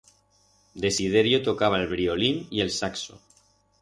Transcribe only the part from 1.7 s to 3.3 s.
el vriolín y el saxo.